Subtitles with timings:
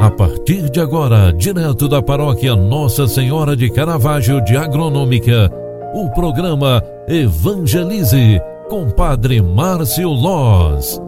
[0.00, 5.50] A partir de agora, direto da paróquia Nossa Senhora de Caravaggio de Agronômica,
[5.92, 11.00] o programa Evangelize com Padre Márcio Loz.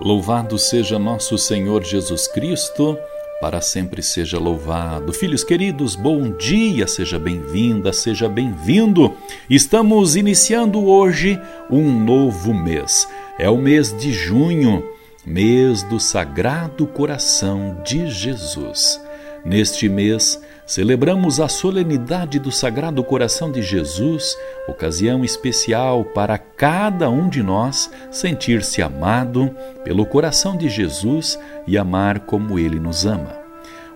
[0.00, 2.96] Louvado seja nosso Senhor Jesus Cristo,
[3.40, 5.12] para sempre seja louvado.
[5.12, 9.12] Filhos queridos, bom dia, seja bem-vinda, seja bem-vindo.
[9.50, 13.08] Estamos iniciando hoje um novo mês.
[13.36, 14.93] É o mês de junho
[15.26, 19.00] mês do Sagrado Coração de Jesus.
[19.42, 24.36] Neste mês, celebramos a solenidade do Sagrado Coração de Jesus,
[24.68, 32.20] ocasião especial para cada um de nós sentir-se amado pelo coração de Jesus e amar
[32.20, 33.34] como ele nos ama.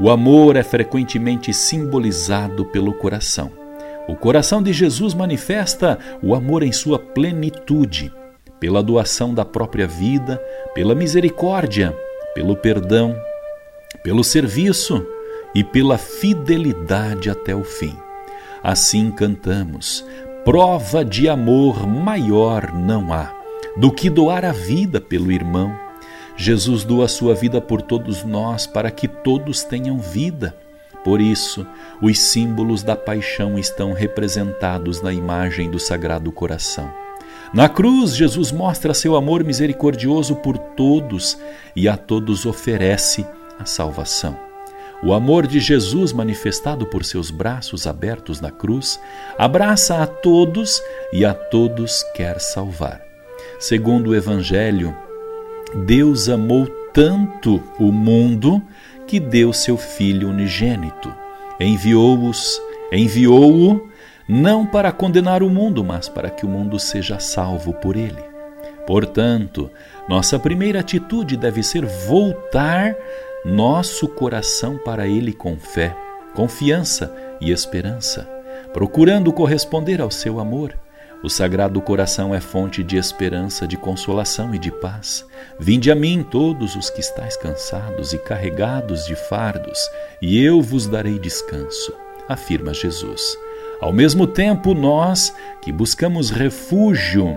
[0.00, 3.52] O amor é frequentemente simbolizado pelo coração.
[4.08, 8.12] O coração de Jesus manifesta o amor em sua plenitude
[8.62, 10.40] pela doação da própria vida,
[10.72, 11.92] pela misericórdia,
[12.32, 13.20] pelo perdão,
[14.04, 15.04] pelo serviço
[15.52, 17.92] e pela fidelidade até o fim.
[18.62, 20.06] Assim cantamos:
[20.44, 23.34] prova de amor maior não há
[23.76, 25.76] do que doar a vida pelo irmão.
[26.36, 30.54] Jesus doa sua vida por todos nós para que todos tenham vida.
[31.02, 31.66] Por isso,
[32.00, 37.01] os símbolos da paixão estão representados na imagem do Sagrado Coração.
[37.52, 41.36] Na cruz, Jesus mostra seu amor misericordioso por todos
[41.76, 43.26] e a todos oferece
[43.58, 44.34] a salvação.
[45.02, 48.98] O amor de Jesus, manifestado por seus braços abertos na cruz,
[49.36, 50.80] abraça a todos
[51.12, 53.02] e a todos quer salvar.
[53.60, 54.96] Segundo o Evangelho,
[55.84, 58.62] Deus amou tanto o mundo
[59.06, 61.12] que deu seu Filho unigênito.
[61.60, 62.58] Enviou-os,
[62.90, 63.91] enviou-o
[64.28, 68.22] não para condenar o mundo, mas para que o mundo seja salvo por ele.
[68.86, 69.70] Portanto,
[70.08, 72.96] nossa primeira atitude deve ser voltar
[73.44, 75.96] nosso coração para ele com fé,
[76.34, 78.28] confiança e esperança,
[78.72, 80.78] procurando corresponder ao seu amor.
[81.22, 85.24] O Sagrado Coração é fonte de esperança, de consolação e de paz.
[85.58, 89.78] Vinde a mim, todos os que estáis cansados e carregados de fardos,
[90.20, 91.94] e eu vos darei descanso,
[92.28, 93.38] afirma Jesus.
[93.82, 97.36] Ao mesmo tempo, nós que buscamos refúgio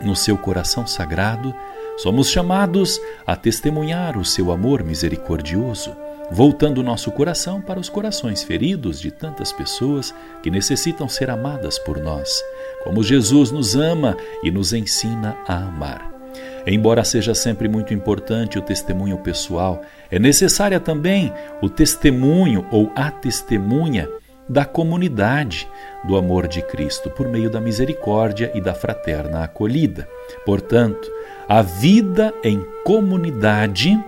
[0.00, 1.54] no seu coração sagrado,
[1.98, 5.94] somos chamados a testemunhar o seu amor misericordioso,
[6.32, 10.12] voltando nosso coração para os corações feridos de tantas pessoas
[10.42, 12.42] que necessitam ser amadas por nós,
[12.82, 16.10] como Jesus nos ama e nos ensina a amar.
[16.66, 19.80] Embora seja sempre muito importante o testemunho pessoal,
[20.10, 24.08] é necessária também o testemunho ou a testemunha
[24.52, 25.66] da comunidade
[26.04, 30.06] do amor de Cristo por meio da misericórdia e da fraterna acolhida.
[30.44, 31.10] Portanto,
[31.48, 33.98] a vida em comunidade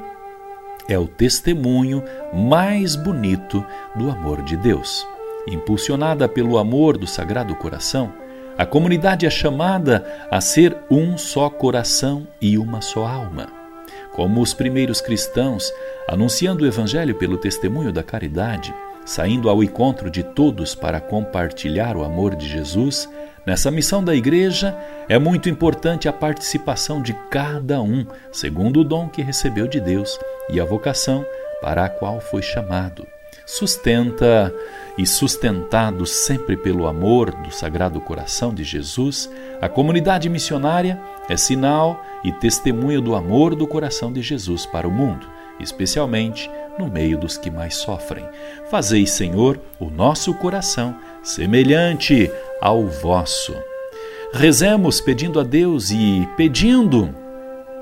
[0.86, 3.64] é o testemunho mais bonito
[3.96, 5.06] do amor de Deus.
[5.48, 8.12] Impulsionada pelo amor do Sagrado Coração,
[8.58, 13.46] a comunidade é chamada a ser um só coração e uma só alma.
[14.12, 15.72] Como os primeiros cristãos,
[16.06, 18.72] anunciando o Evangelho pelo testemunho da caridade,
[19.04, 23.08] saindo ao encontro de todos para compartilhar o amor de Jesus,
[23.46, 24.76] nessa missão da igreja
[25.08, 30.18] é muito importante a participação de cada um, segundo o dom que recebeu de Deus
[30.48, 31.24] e a vocação
[31.60, 33.06] para a qual foi chamado.
[33.46, 34.54] Sustenta
[34.96, 40.98] e sustentado sempre pelo amor do Sagrado Coração de Jesus, a comunidade missionária
[41.28, 45.26] é sinal e testemunho do amor do coração de Jesus para o mundo,
[45.60, 48.24] especialmente no meio dos que mais sofrem.
[48.70, 52.30] Fazei, Senhor, o nosso coração semelhante
[52.60, 53.54] ao vosso.
[54.32, 57.14] Rezemos pedindo a Deus e pedindo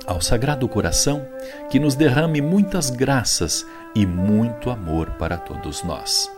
[0.07, 1.27] ao Sagrado Coração
[1.71, 3.65] que nos derrame muitas graças
[3.95, 6.31] e muito amor para todos nós.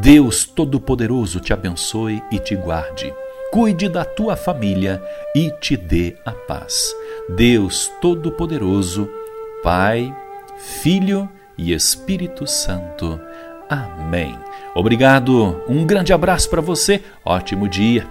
[0.00, 3.12] Deus Todo-Poderoso te abençoe e te guarde.
[3.50, 5.02] Cuide da tua família
[5.34, 6.94] e te dê a paz.
[7.28, 9.10] Deus Todo-Poderoso,
[9.62, 10.14] Pai,
[10.56, 11.28] Filho
[11.60, 13.20] e Espírito Santo.
[13.68, 14.34] Amém.
[14.74, 18.06] Obrigado, um grande abraço para você, ótimo dia.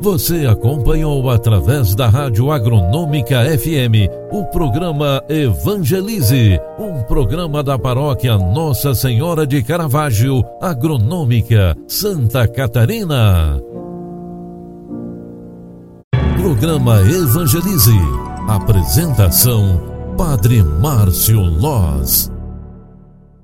[0.00, 8.94] Você acompanhou através da Rádio Agronômica FM o programa Evangelize, um programa da paróquia Nossa
[8.94, 13.60] Senhora de Caravaggio, Agronômica, Santa Catarina.
[16.40, 17.98] Programa Evangelize.
[18.48, 22.37] Apresentação Padre Márcio Loz.